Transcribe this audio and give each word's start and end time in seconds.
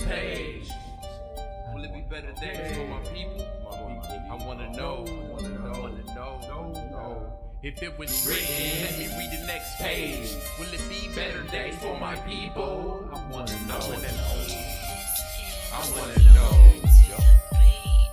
next 0.00 0.12
page? 0.12 0.68
Will 1.74 1.84
it 1.84 1.92
be 1.92 2.00
better 2.00 2.32
days 2.40 2.76
for 2.76 2.86
my 2.86 3.00
people? 3.12 3.46
I 4.30 4.34
wanna 4.46 4.72
know. 4.72 5.04
I 5.06 5.78
wanna 5.78 6.04
know. 6.14 7.32
If 7.62 7.82
it 7.82 7.98
was 7.98 8.26
written, 8.26 8.82
let 8.84 8.98
me 8.98 9.06
read 9.18 9.38
the 9.38 9.46
next 9.46 9.76
page. 9.76 10.34
Will 10.58 10.72
it 10.72 10.80
be 10.88 11.14
better 11.14 11.42
days 11.50 11.76
for 11.76 11.98
my 11.98 12.16
people? 12.16 13.08
I 13.12 13.22
wanna 13.30 13.52
know. 13.66 13.80
I 15.72 15.90
wanna 15.96 16.18
know. 16.34 16.52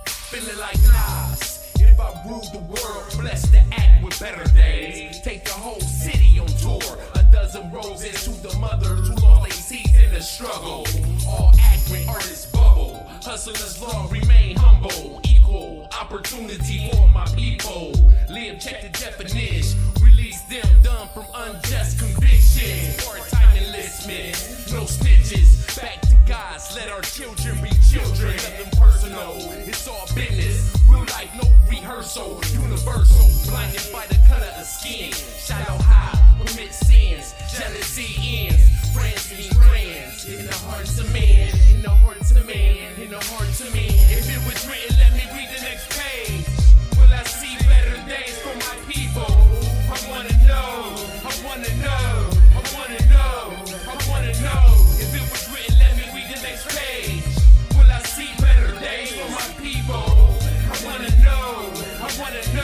Feeling 0.06 0.58
like 0.58 0.78
Nas. 0.82 1.72
If 1.80 1.98
I 1.98 2.22
rule 2.28 2.44
the 2.52 2.58
world, 2.58 3.04
bless 3.18 3.48
the 3.48 3.60
act 3.72 4.04
with 4.04 4.20
better 4.20 4.44
days. 4.54 4.77
Hustlers 13.38 13.80
law 13.80 14.08
remain 14.10 14.56
humble. 14.56 15.20
Equal 15.22 15.88
opportunity 16.00 16.90
for 16.90 17.06
my 17.06 17.24
people. 17.36 17.92
Live, 18.28 18.58
check 18.58 18.82
the 18.82 18.88
definition. 18.88 19.78
Release 20.02 20.40
them 20.50 20.66
done 20.82 21.06
from 21.14 21.24
unjust 21.32 22.00
convictions. 22.00 22.96
Part-time 23.06 23.56
enlistment, 23.58 24.34
no 24.74 24.82
snitches. 24.90 25.80
Back 25.80 26.00
to 26.00 26.16
God's, 26.26 26.74
let 26.74 26.90
our 26.90 27.02
children 27.02 27.62
be 27.62 27.70
children. 27.88 28.34
Nothing 28.34 28.70
personal, 28.76 29.36
it's 29.70 29.86
all 29.86 30.08
business. 30.16 30.74
Real 30.90 31.06
life, 31.14 31.30
no 31.40 31.48
rehearsal. 31.70 32.42
Universal, 32.52 33.50
blinded 33.52 33.86
by 33.92 34.04
the 34.08 34.18
color 34.26 34.50
of 34.58 34.66
skin. 34.66 35.12
Shallow 35.12 35.78
high, 35.78 35.87
in 43.08 43.14
the 43.14 43.24
hearts 43.32 43.60
of 43.60 43.72
man. 43.72 43.88
If 44.12 44.28
it 44.28 44.40
was 44.44 44.60
written, 44.68 44.92
let 45.00 45.12
me 45.16 45.24
read 45.32 45.48
the 45.48 45.62
next 45.64 45.88
page. 45.96 46.44
Will 47.00 47.08
I 47.08 47.24
see 47.24 47.56
better 47.64 47.96
days 48.04 48.36
for 48.44 48.52
my 48.52 48.76
people? 48.84 49.32
I 49.88 49.96
wanna 50.12 50.36
know, 50.44 50.92
I 51.24 51.32
wanna 51.40 51.72
know, 51.80 52.28
I 52.52 52.62
wanna 52.76 53.00
know, 53.08 53.40
I 53.88 53.96
wanna 54.12 54.34
know. 54.44 54.64
If 55.00 55.10
it 55.16 55.24
was 55.24 55.44
written, 55.48 55.74
let 55.80 55.96
me 55.96 56.04
read 56.12 56.28
the 56.36 56.40
next 56.44 56.68
page. 56.68 57.24
Will 57.76 57.88
I 57.88 58.00
see 58.04 58.28
better 58.44 58.76
days 58.76 59.10
for 59.16 59.28
my 59.32 59.48
people? 59.56 60.04
I 60.68 60.76
wanna 60.84 61.12
know, 61.24 61.72
I 62.04 62.08
wanna 62.20 62.44
know, 62.52 62.57